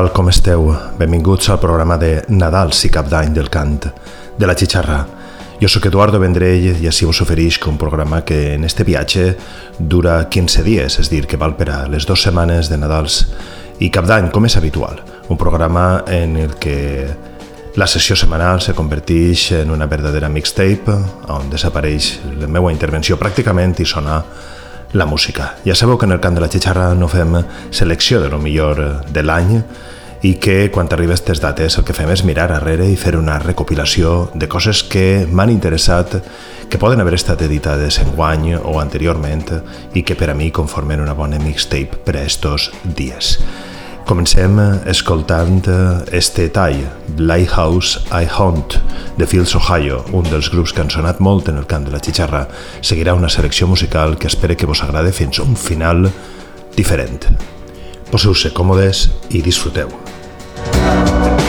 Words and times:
tal, 0.00 0.12
com 0.16 0.30
esteu? 0.30 0.70
Benvinguts 0.96 1.50
al 1.50 1.58
programa 1.60 1.98
de 2.00 2.22
Nadals 2.32 2.86
i 2.86 2.88
Cap 2.88 3.10
d'Any 3.10 3.34
del 3.36 3.50
Cant 3.52 3.82
de 4.38 4.46
la 4.48 4.54
Xixarra. 4.56 5.02
Jo 5.60 5.68
sóc 5.68 5.90
Eduardo 5.90 6.16
Vendrell 6.22 6.78
i 6.80 6.88
així 6.88 7.04
us 7.04 7.20
ofereix 7.20 7.58
un 7.68 7.76
programa 7.76 8.22
que 8.24 8.54
en 8.54 8.64
este 8.64 8.86
viatge 8.88 9.34
dura 9.76 10.22
15 10.30 10.64
dies, 10.64 10.96
és 11.02 11.10
dir, 11.12 11.26
que 11.28 11.36
val 11.36 11.52
per 11.58 11.68
a 11.68 11.82
les 11.92 12.06
dues 12.08 12.22
setmanes 12.24 12.70
de 12.72 12.78
Nadals 12.80 13.26
i 13.84 13.90
Cap 13.92 14.08
d'Any, 14.08 14.30
com 14.32 14.48
és 14.48 14.56
habitual. 14.56 15.02
Un 15.28 15.36
programa 15.36 16.04
en 16.08 16.38
el 16.46 16.56
que 16.56 17.10
la 17.76 17.86
sessió 17.86 18.16
setmanal 18.16 18.62
se 18.64 18.72
converteix 18.72 19.50
en 19.58 19.74
una 19.74 19.90
verdadera 19.90 20.32
mixtape 20.32 20.96
on 21.28 21.52
desapareix 21.52 22.14
la 22.40 22.48
meva 22.48 22.72
intervenció 22.72 23.20
pràcticament 23.20 23.76
i 23.84 23.84
sona 23.84 24.22
la 24.92 25.06
música. 25.06 25.54
Ja 25.64 25.74
sabeu 25.74 25.98
que 25.98 26.06
en 26.06 26.12
el 26.12 26.20
camp 26.20 26.34
de 26.34 26.42
la 26.42 26.50
xixarra 26.50 26.94
no 26.94 27.08
fem 27.08 27.36
selecció 27.70 28.20
de 28.20 28.28
lo 28.28 28.38
millor 28.38 29.06
de 29.10 29.22
l'any 29.22 29.60
i 30.22 30.34
que 30.36 30.70
quan 30.70 30.88
arriba 30.92 31.14
aquestes 31.14 31.40
dates 31.40 31.78
el 31.78 31.86
que 31.88 31.96
fem 31.96 32.10
és 32.12 32.24
mirar 32.28 32.50
arrere 32.52 32.88
i 32.90 32.98
fer 33.00 33.16
una 33.16 33.38
recopilació 33.40 34.30
de 34.34 34.50
coses 34.52 34.82
que 34.84 35.26
m'han 35.30 35.50
interessat, 35.50 36.20
que 36.68 36.78
poden 36.78 37.00
haver 37.00 37.14
estat 37.16 37.42
editades 37.42 37.98
en 38.02 38.12
guany 38.16 38.54
o 38.58 38.78
anteriorment 38.80 39.48
i 39.94 40.02
que 40.02 40.14
per 40.14 40.30
a 40.30 40.36
mi 40.36 40.50
conformen 40.50 41.00
una 41.00 41.16
bona 41.16 41.40
mixtape 41.40 42.04
per 42.04 42.18
a 42.18 42.24
estos 42.28 42.70
dies. 42.84 43.38
Comencem 44.06 44.58
escoltant 44.86 45.66
este 46.12 46.48
tall, 46.48 46.80
Lighthouse 47.18 48.00
I 48.10 48.26
Hunt, 48.38 48.78
de 49.16 49.26
Fields 49.26 49.54
Ohio, 49.54 50.04
un 50.12 50.24
dels 50.30 50.50
grups 50.50 50.72
que 50.72 50.82
han 50.82 50.90
sonat 50.90 51.20
molt 51.20 51.48
en 51.48 51.58
el 51.60 51.66
camp 51.70 51.86
de 51.86 51.94
la 51.94 52.02
xixarra. 52.02 52.46
Seguirà 52.82 53.14
una 53.14 53.28
selecció 53.28 53.68
musical 53.70 54.18
que 54.18 54.28
espere 54.28 54.56
que 54.56 54.66
vos 54.66 54.82
agrade 54.82 55.12
fins 55.12 55.38
a 55.38 55.46
un 55.46 55.56
final 55.56 56.10
diferent. 56.76 57.28
Poseu-se 58.10 58.54
còmodes 58.54 59.08
i 59.30 59.42
disfruteu. 59.42 59.92
things, 60.60 61.39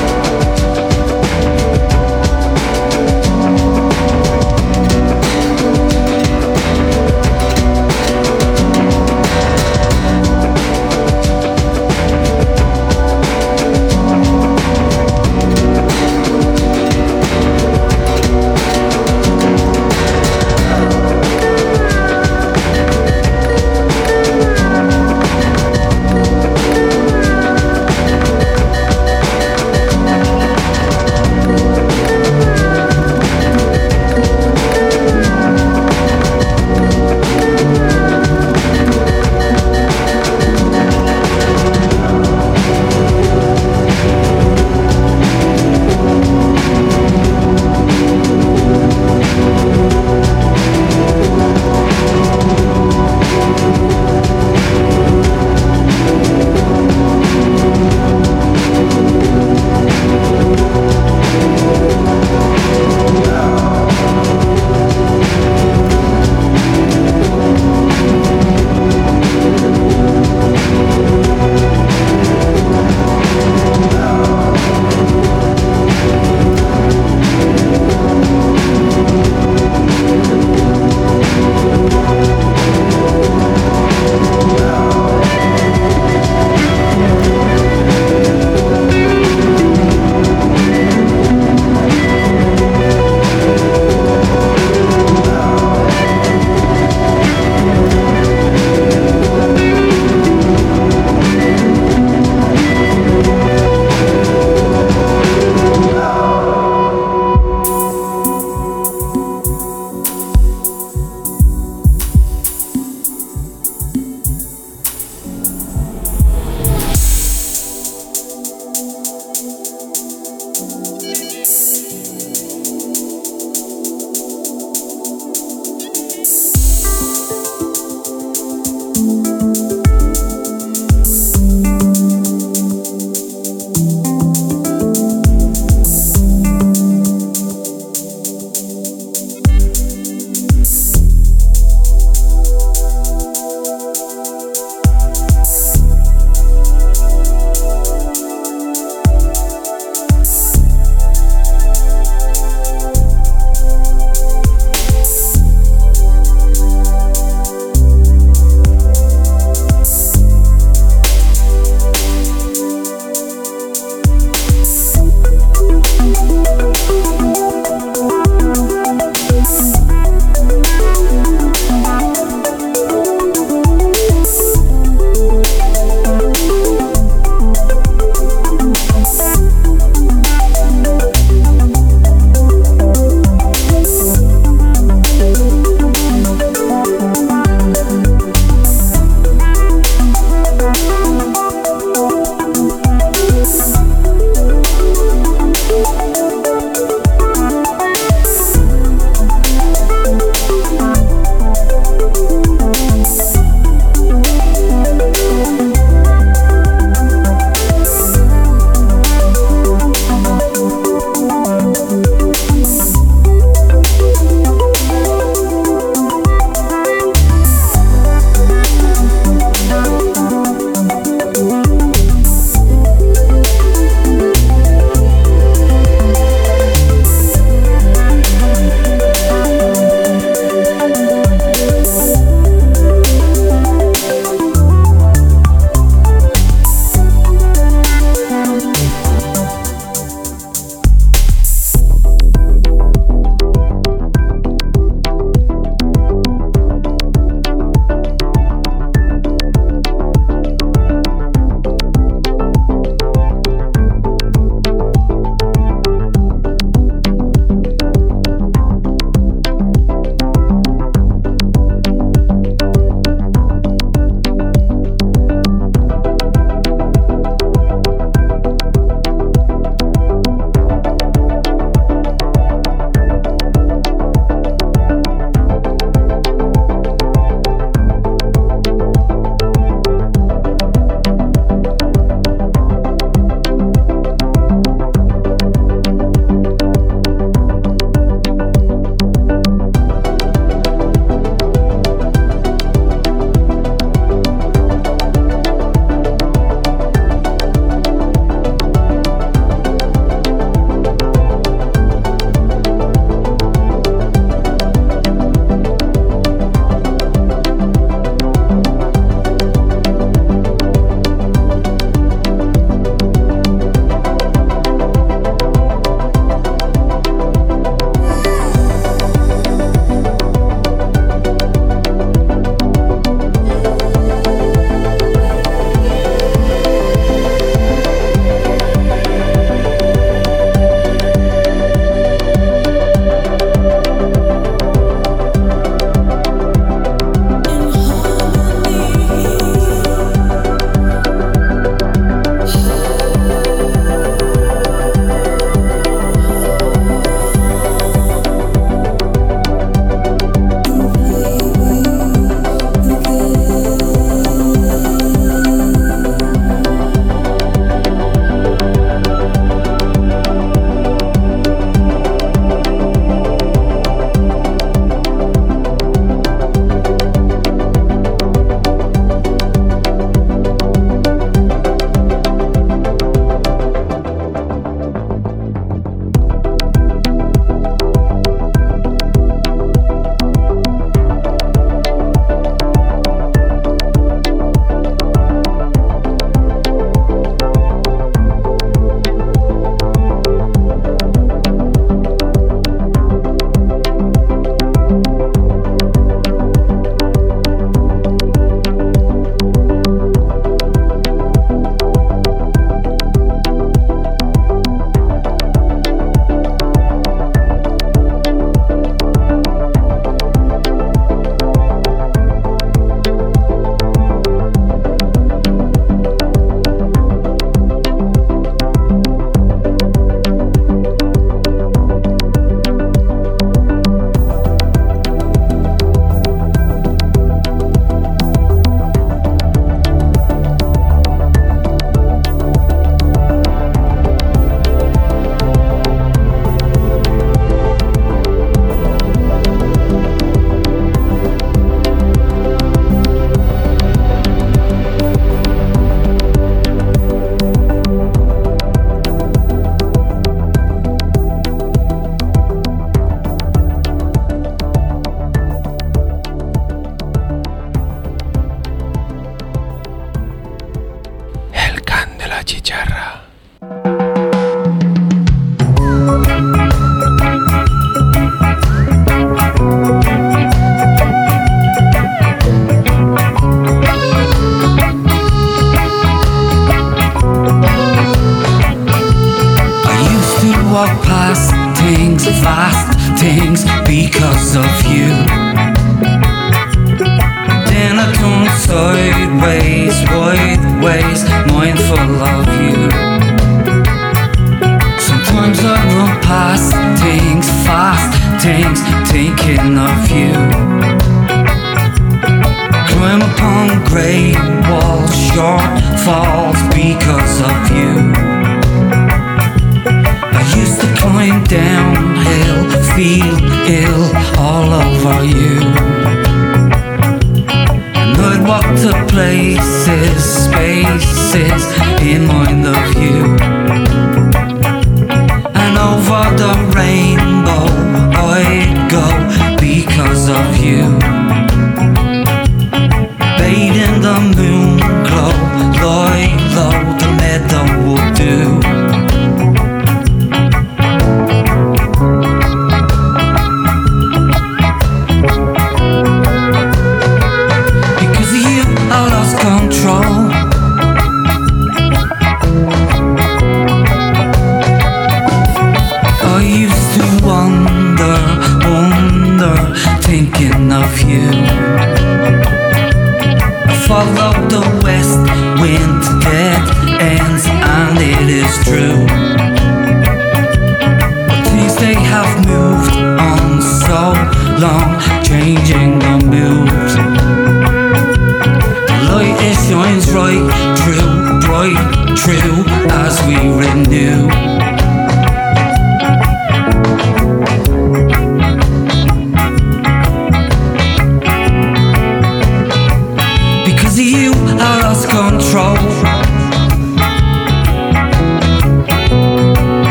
the 526.92 527.21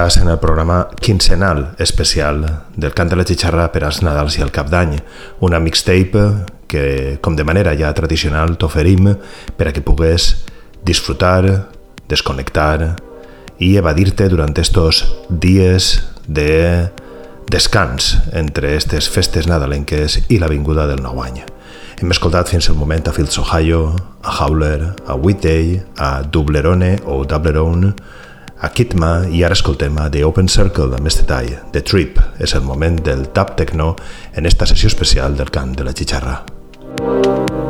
Estàs 0.00 0.22
en 0.22 0.30
el 0.32 0.38
programa 0.38 0.88
quincenal 0.96 1.74
especial 1.78 2.38
del 2.74 2.94
Cant 2.96 3.10
de 3.12 3.18
la 3.20 3.24
Xixarra 3.28 3.66
per 3.68 3.82
als 3.84 3.98
Nadals 4.00 4.38
i 4.38 4.40
el 4.40 4.48
Cap 4.48 4.70
d'Any, 4.72 4.94
una 5.44 5.58
mixtape 5.60 6.22
que, 6.72 6.84
com 7.20 7.34
de 7.36 7.44
manera 7.44 7.74
ja 7.76 7.90
tradicional, 7.92 8.54
t'oferim 8.56 9.10
per 9.58 9.66
a 9.68 9.74
que 9.76 9.82
pugues 9.84 10.30
disfrutar, 10.88 11.68
desconnectar 12.08 12.94
i 13.60 13.74
evadir-te 13.76 14.30
durant 14.32 14.56
estos 14.56 15.02
dies 15.28 15.90
de 16.24 16.88
descans 17.52 18.14
entre 18.32 18.70
aquestes 18.72 19.10
festes 19.12 19.50
nadalenques 19.52 20.16
i 20.32 20.40
la 20.40 20.48
vinguda 20.48 20.88
del 20.88 21.04
nou 21.04 21.20
any. 21.20 21.42
Hem 22.00 22.16
escoltat 22.16 22.48
fins 22.48 22.70
al 22.72 22.80
moment 22.80 23.04
a 23.04 23.12
Fields 23.12 23.36
Ohio, 23.36 23.92
a 24.24 24.32
Howler, 24.38 24.94
a 25.04 25.12
Whitday, 25.12 25.76
a 26.00 26.22
Dublerone 26.24 26.94
o 27.04 27.20
Dublerone, 27.28 27.92
a 28.60 28.70
Kitma 28.74 29.26
i 29.32 29.42
ara 29.44 29.56
escoltem 29.56 29.96
a 29.98 30.08
The 30.12 30.24
Open 30.28 30.48
Circle 30.48 30.96
amb 30.98 31.08
este 31.08 31.24
tall, 31.28 31.50
The 31.72 31.82
Trip. 31.82 32.20
És 32.38 32.54
el 32.54 32.66
moment 32.68 33.00
del 33.06 33.28
tap 33.36 33.56
techno 33.56 33.94
en 34.36 34.46
esta 34.46 34.68
sessió 34.68 34.92
especial 34.92 35.36
del 35.36 35.50
cant 35.50 35.76
de 35.76 35.88
la 35.88 35.96
xixarra. 35.96 36.42
Thank 37.00 37.69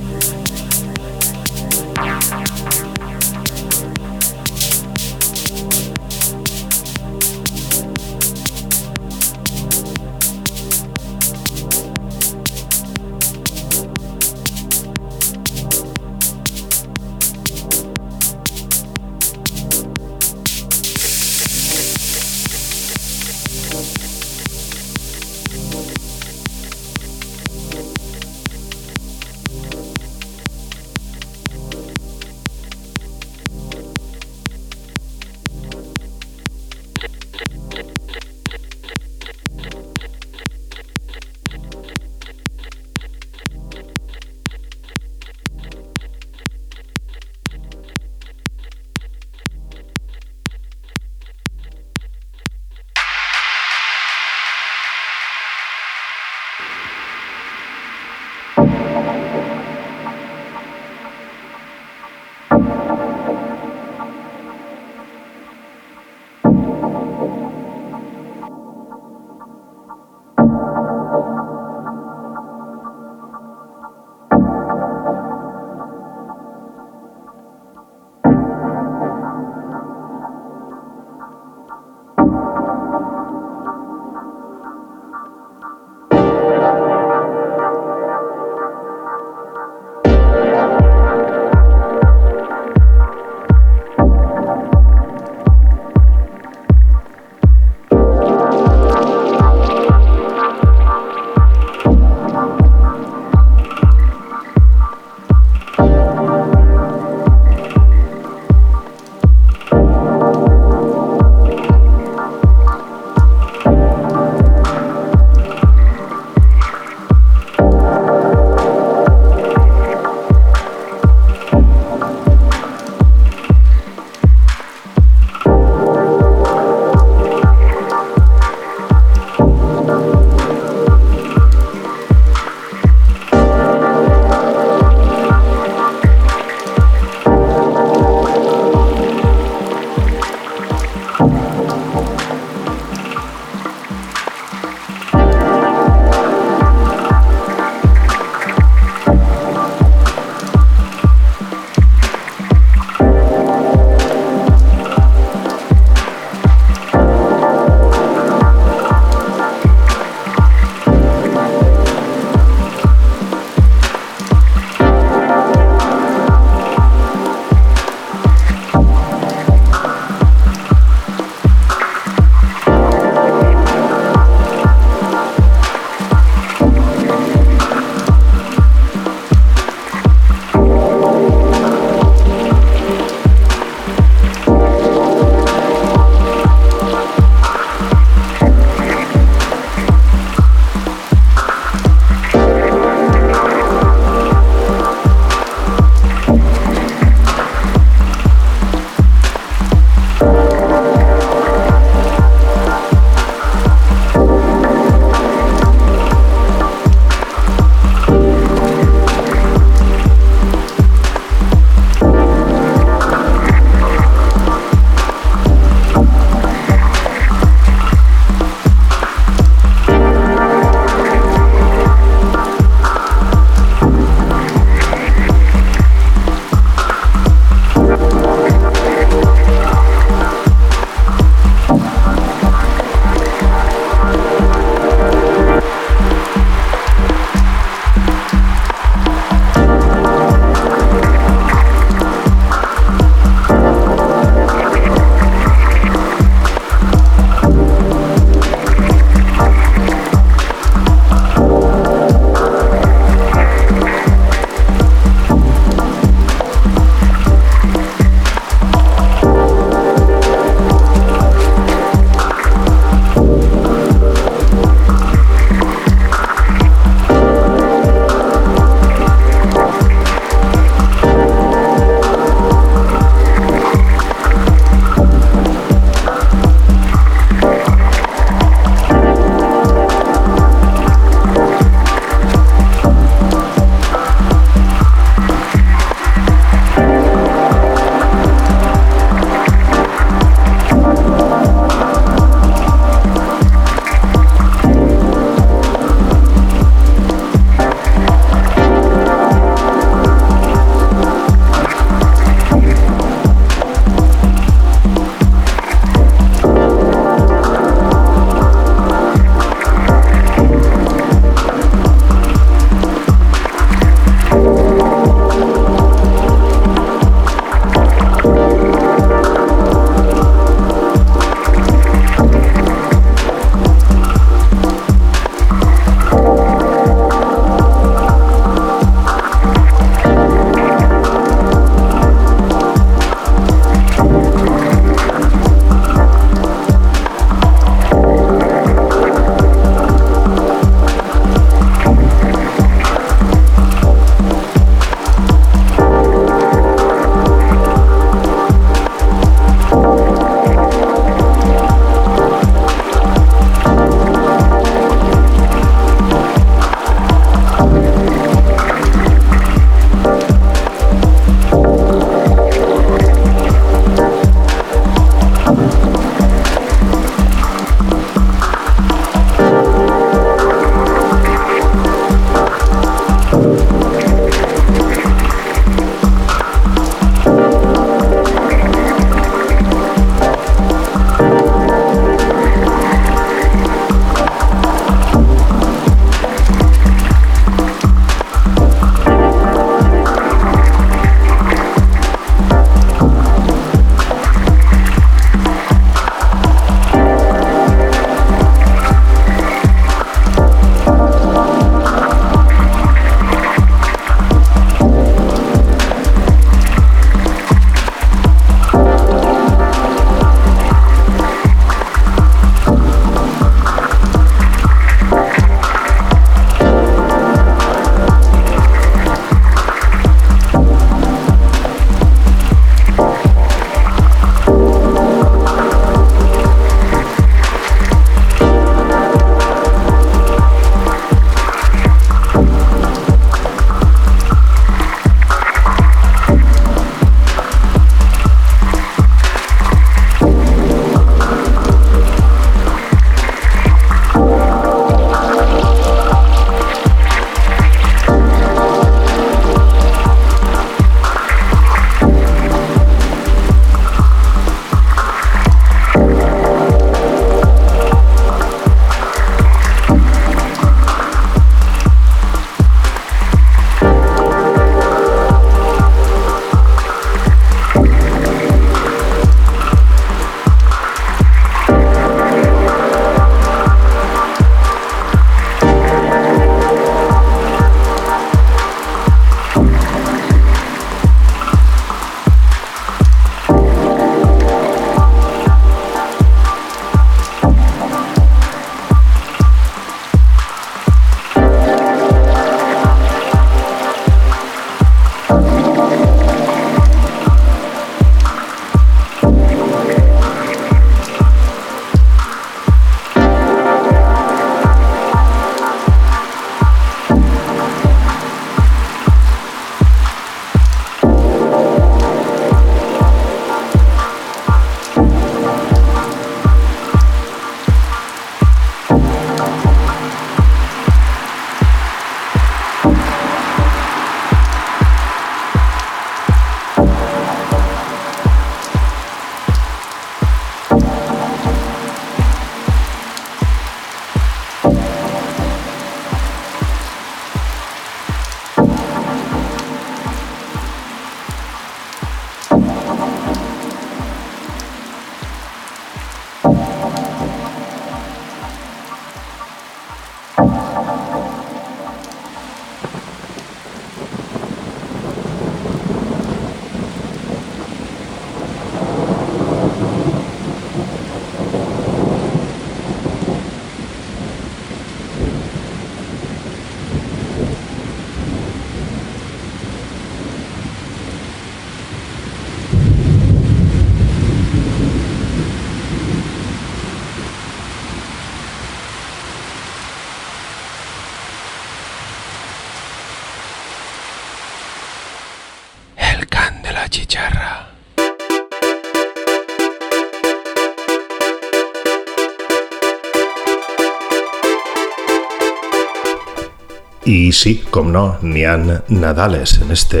I 597.08 597.32
sí, 597.32 597.54
com 597.72 597.88
no, 597.88 598.18
n'hi 598.20 598.42
han 598.44 598.82
Nadales 598.92 599.54
en 599.62 599.70
este 599.72 600.00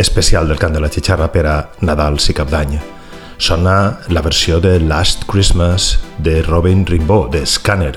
especial 0.00 0.48
del 0.48 0.56
cant 0.56 0.72
de 0.72 0.80
la 0.80 0.88
xixarra 0.88 1.26
per 1.28 1.42
a 1.44 1.56
Nadals 1.84 2.30
i 2.32 2.34
Cap 2.38 2.48
d'Any. 2.48 2.78
Sona 3.36 3.74
la 4.08 4.22
versió 4.24 4.56
de 4.64 4.78
Last 4.80 5.26
Christmas 5.28 5.98
de 6.16 6.40
Robin 6.46 6.86
Rimbaud, 6.88 7.28
de 7.34 7.44
Scanner. 7.44 7.92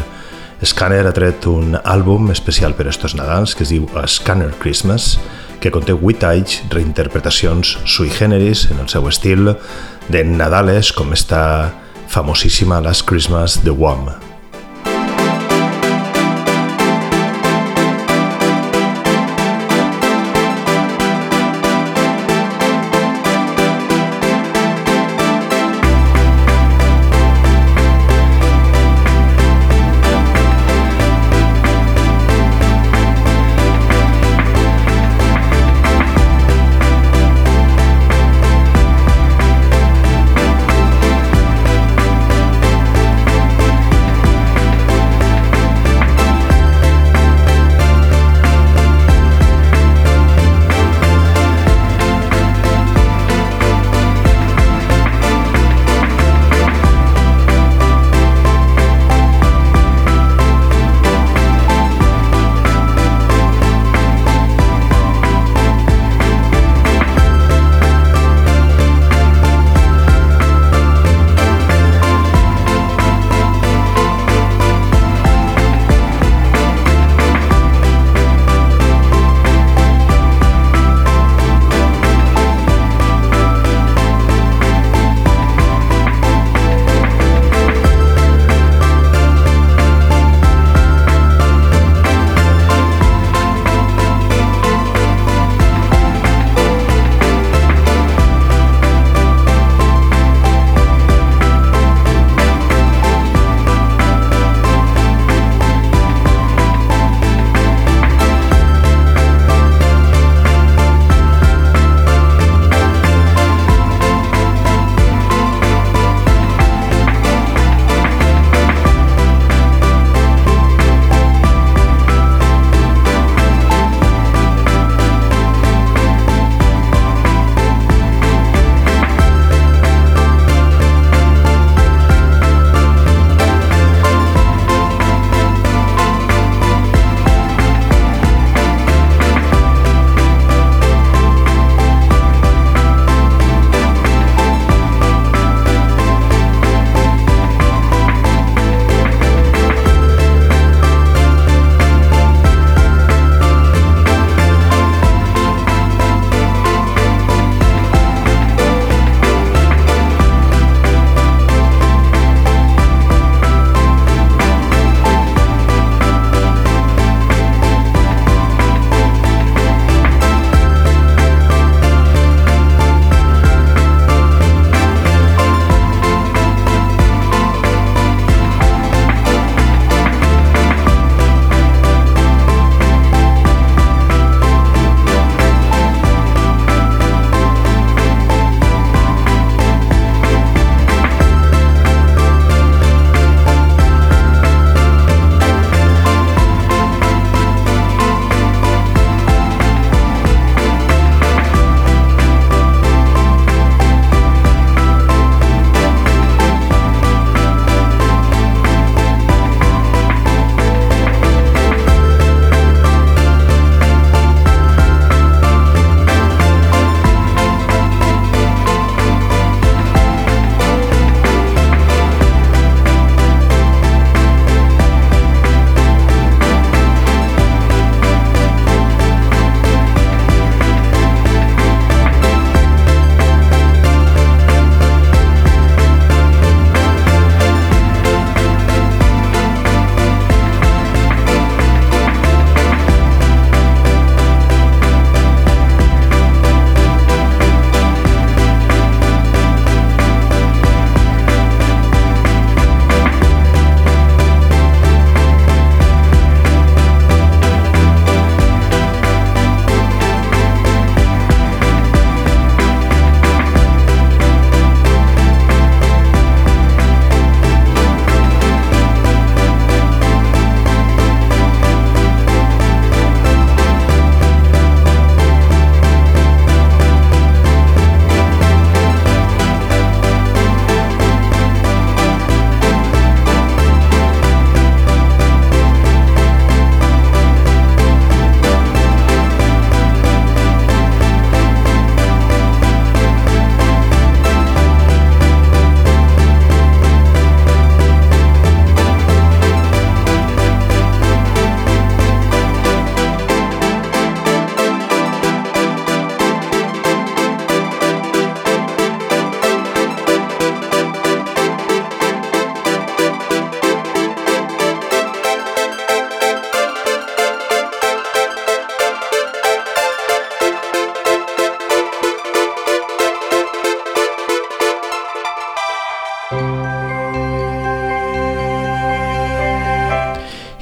Scanner 0.59 1.05
ha 1.07 1.15
tret 1.15 1.47
un 1.47 1.77
àlbum 1.79 2.33
especial 2.35 2.75
per 2.75 2.89
a 2.89 2.91
estos 2.91 3.15
Nadals 3.15 3.55
que 3.55 3.63
es 3.63 3.71
diu 3.71 3.87
Scanner 4.11 4.51
Christmas, 4.59 5.13
que 5.63 5.71
conté 5.71 5.95
8 5.95 6.27
anys 6.33 6.57
reinterpretacions 6.75 7.77
sui 7.87 8.11
generis 8.11 8.67
en 8.75 8.83
el 8.83 8.91
seu 8.91 9.07
estil 9.07 9.53
de 10.11 10.27
Nadales 10.27 10.91
com 10.91 11.15
esta 11.15 11.71
famosíssima 12.11 12.83
Last 12.83 13.07
Christmas 13.07 13.61
de 13.63 13.71
Wham. 13.71 14.11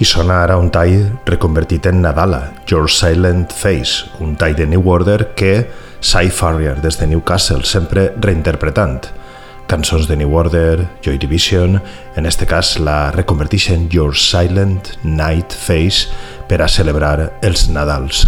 I 0.02 0.06
sona 0.10 0.40
ara 0.42 0.56
un 0.58 0.72
tall 0.74 1.12
reconvertit 1.30 1.86
en 1.86 2.00
Nadala, 2.02 2.40
Your 2.66 2.90
Silent 2.90 3.54
Face, 3.54 4.10
un 4.18 4.34
tall 4.34 4.56
de 4.58 4.66
New 4.66 4.90
Order 4.90 5.36
que 5.38 5.70
Cy 6.02 6.32
Farrier 6.34 6.74
des 6.82 6.98
de 6.98 7.06
Newcastle, 7.06 7.62
sempre 7.70 8.10
reinterpretant 8.18 9.12
cançons 9.70 10.10
de 10.10 10.18
New 10.18 10.34
Order, 10.34 10.88
Joy 11.06 11.20
Division, 11.22 11.84
en 12.16 12.26
este 12.26 12.50
cas 12.50 12.80
la 12.80 13.12
reconverteixen 13.14 13.90
Your 13.94 14.18
Silent 14.18 14.98
Night 15.04 15.54
Face 15.54 16.10
per 16.50 16.64
a 16.66 16.68
celebrar 16.68 17.38
els 17.46 17.70
Nadals. 17.70 18.26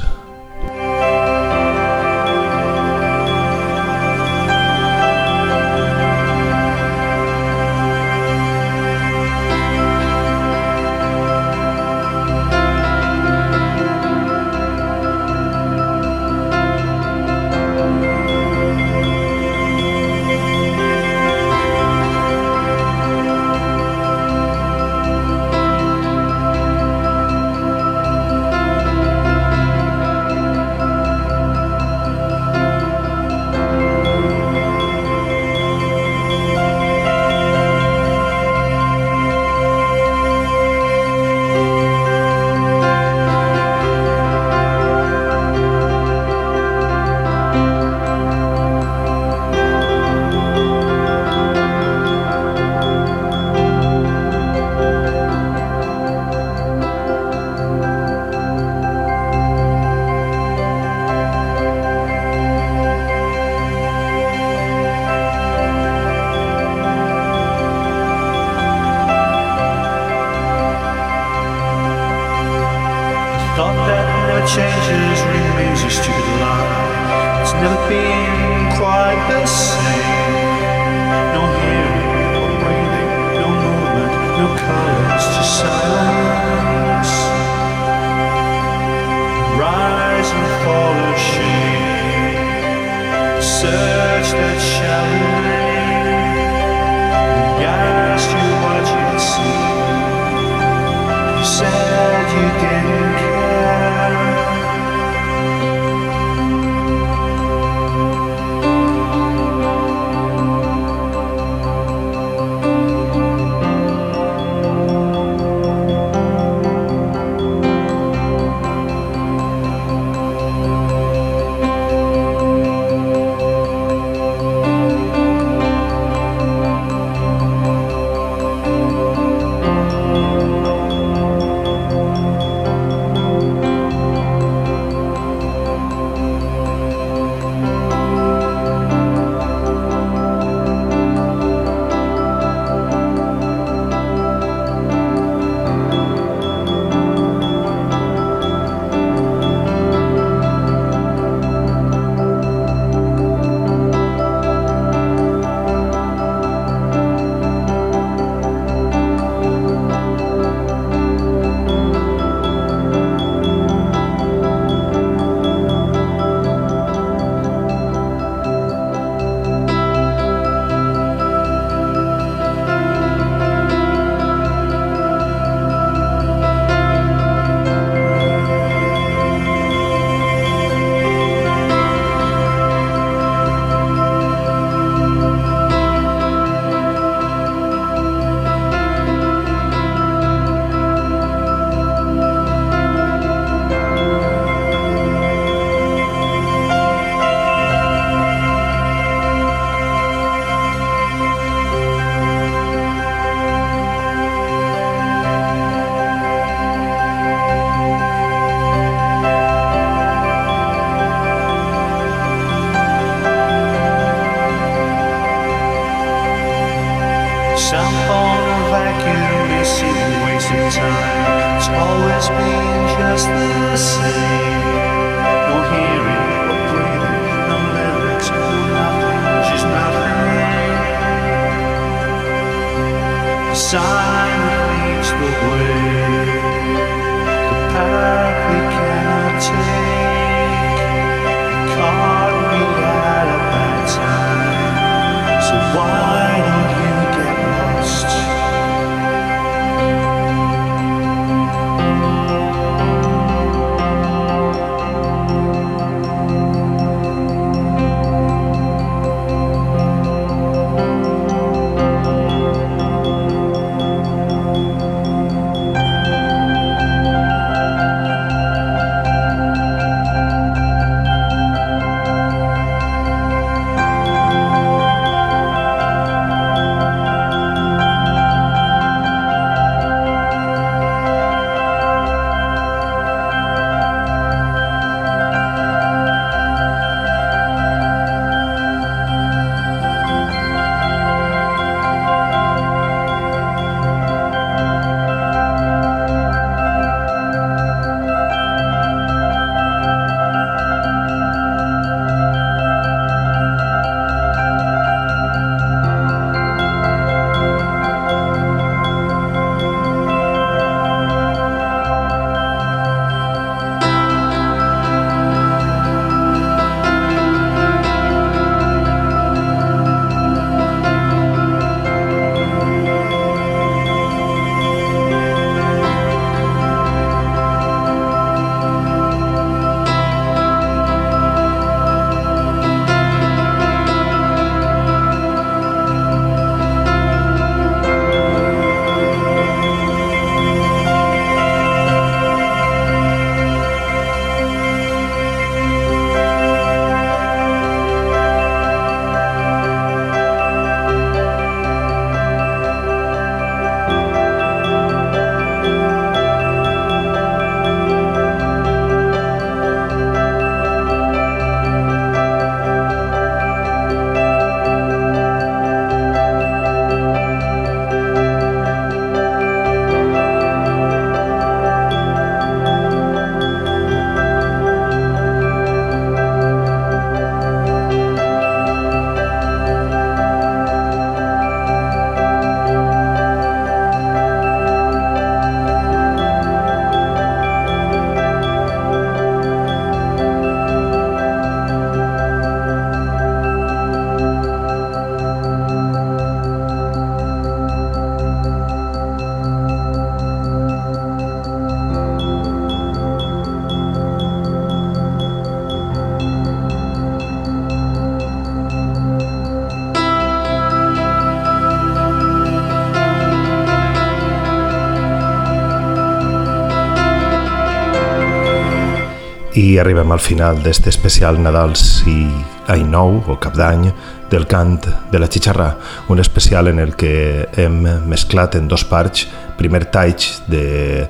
Arribem 419.80 420.12
al 420.12 420.20
final 420.20 420.60
d'este 420.64 420.92
especial 420.92 421.38
Nadals 421.42 422.04
i 422.10 422.28
Any 422.70 422.84
Nou 422.92 423.16
o 423.32 423.36
Cap 423.42 423.56
d'Any 423.58 423.88
del 424.30 424.46
cant 424.50 424.76
de 425.12 425.22
la 425.22 425.30
xixarra, 425.32 425.70
un 426.10 426.20
especial 426.20 426.68
en 426.70 426.82
el 426.84 426.96
que 427.00 427.48
hem 427.58 427.80
mesclat 428.10 428.58
en 428.60 428.68
dos 428.68 428.84
parts 428.86 429.28
primer 429.58 429.86
talls 429.94 430.42
de 430.52 431.08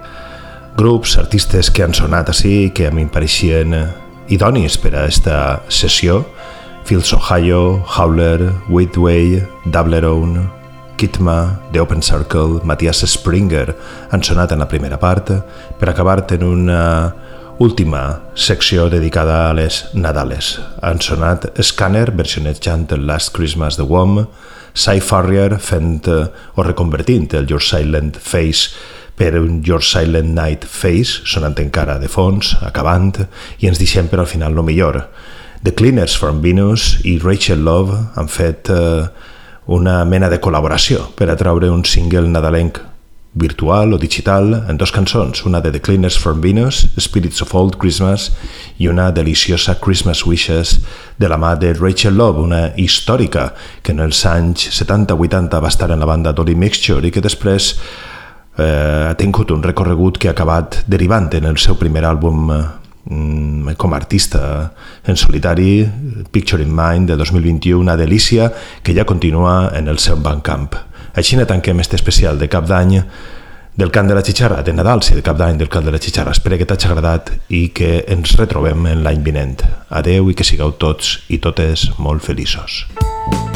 grups, 0.78 1.18
artistes 1.18 1.72
que 1.72 1.84
han 1.84 1.96
sonat 1.98 2.30
així 2.32 2.72
que 2.76 2.88
a 2.88 2.92
mi 2.94 3.04
em 3.08 3.12
pareixien 3.12 3.76
idonis 4.30 4.78
per 4.78 4.94
a 4.96 5.06
esta 5.12 5.38
sessió, 5.68 6.22
Fields 6.86 7.14
Ohio, 7.14 7.84
Howler, 7.98 8.52
Whitway, 8.70 9.42
Dablerone, 9.66 10.48
Kitma, 10.98 11.60
The 11.72 11.82
Open 11.82 12.02
Circle, 12.02 12.62
Matthias 12.64 13.04
Springer 13.08 13.74
han 14.12 14.24
sonat 14.24 14.54
en 14.54 14.60
la 14.60 14.68
primera 14.68 15.00
part. 15.00 15.32
Per 15.80 15.90
acabar 15.90 16.26
en 16.32 16.44
una 16.44 16.84
última 17.60 18.24
secció 18.36 18.90
dedicada 18.90 19.50
a 19.50 19.54
les 19.54 19.90
Nadales. 19.94 20.60
Han 20.82 21.02
sonat 21.02 21.46
Scanner 21.62 22.12
versionejant 22.12 22.92
el 22.92 23.06
Last 23.08 23.36
Christmas 23.36 23.78
de 23.78 23.84
Wom, 23.84 24.26
Cy 24.74 25.02
Farrier 25.02 25.60
fent 25.62 26.08
o 26.10 26.64
reconvertint 26.66 27.34
el 27.38 27.48
Your 27.48 27.62
Silent 27.62 28.18
Face 28.18 28.74
per 29.16 29.36
un 29.38 29.62
Your 29.64 29.84
Silent 29.86 30.34
Night 30.34 30.66
Face, 30.66 31.22
sonant 31.30 31.60
encara 31.62 32.00
de 32.02 32.10
fons, 32.10 32.56
acabant, 32.66 33.14
i 33.60 33.70
ens 33.70 33.82
deixem 33.82 34.10
per 34.10 34.24
al 34.24 34.30
final 34.30 34.58
lo 34.58 34.64
millor. 34.66 35.04
The 35.64 35.76
Cleaners 35.76 36.18
from 36.18 36.42
Venus 36.42 36.98
i 37.06 37.20
Rachel 37.24 37.64
Love 37.64 38.00
han 38.16 38.28
fet 38.28 38.72
eh, 38.74 39.06
una 39.68 40.02
mena 40.06 40.28
de 40.30 40.42
col·laboració 40.44 41.14
per 41.16 41.30
atraure 41.32 41.70
un 41.72 41.86
single 41.88 42.28
nadalenc 42.28 42.82
virtual 43.34 43.94
o 43.94 43.98
digital 43.98 44.66
en 44.70 44.78
dos 44.78 44.92
cançons, 44.94 45.44
una 45.46 45.62
de 45.62 45.72
The 45.72 45.82
Cleaners 45.82 46.18
from 46.20 46.42
Venus, 46.42 46.88
Spirits 47.00 47.42
of 47.42 47.54
Old 47.56 47.78
Christmas, 47.82 48.32
i 48.78 48.88
una 48.88 49.12
deliciosa 49.12 49.80
Christmas 49.82 50.26
Wishes 50.26 50.80
de 51.18 51.30
la 51.30 51.38
mà 51.38 51.56
de 51.56 51.74
Rachel 51.74 52.16
Love, 52.18 52.42
una 52.42 52.64
històrica 52.78 53.54
que 53.82 53.94
en 53.94 54.04
els 54.06 54.26
anys 54.30 54.70
70-80 54.70 55.62
va 55.62 55.74
estar 55.74 55.90
en 55.92 56.00
la 56.00 56.10
banda 56.10 56.34
Dolly 56.34 56.56
Mixture 56.56 57.08
i 57.08 57.12
que 57.12 57.26
després 57.26 57.74
eh, 58.58 59.10
ha 59.10 59.18
tingut 59.18 59.52
un 59.52 59.66
recorregut 59.66 60.22
que 60.22 60.30
ha 60.30 60.38
acabat 60.38 60.84
derivant 60.88 61.34
en 61.34 61.50
el 61.50 61.58
seu 61.58 61.80
primer 61.80 62.06
àlbum 62.06 62.54
eh, 62.54 62.64
com 63.04 63.94
a 63.94 63.98
artista 63.98 64.72
en 65.06 65.18
solitari, 65.18 65.84
Picture 66.32 66.64
in 66.64 66.72
Mind 66.72 67.10
de 67.10 67.18
2021, 67.18 67.80
una 67.80 67.98
delícia 67.98 68.54
que 68.82 68.94
ja 68.94 69.06
continua 69.06 69.72
en 69.76 69.88
el 69.88 70.00
seu 70.00 70.18
Bandcamp. 70.22 70.93
Així 71.14 71.38
ne 71.38 71.46
tanquem 71.46 71.80
este 71.84 71.96
especial 72.00 72.40
de 72.42 72.50
cap 72.50 72.66
d'any 72.70 73.00
del 73.78 73.92
cant 73.94 74.10
de 74.10 74.16
la 74.18 74.24
xixarra, 74.26 74.62
de 74.62 74.74
Nadal, 74.74 75.02
sí, 75.06 75.16
de 75.18 75.24
cap 75.26 75.38
d'any 75.38 75.58
del 75.58 75.70
cant 75.70 75.86
de 75.86 75.94
la 75.94 76.02
xixarra. 76.02 76.34
Espero 76.34 76.58
que 76.58 76.68
t'hagi 76.70 76.90
agradat 76.90 77.32
i 77.50 77.68
que 77.74 78.04
ens 78.14 78.36
retrobem 78.38 78.86
en 78.90 79.04
l'any 79.06 79.24
vinent. 79.26 79.62
Adeu 79.90 80.30
i 80.30 80.38
que 80.38 80.46
sigueu 80.46 80.76
tots 80.78 81.20
i 81.30 81.42
totes 81.42 81.90
molt 81.98 82.26
feliços. 82.26 82.84
silence 82.90 83.53